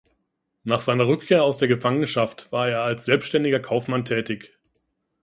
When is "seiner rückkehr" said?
0.79-1.43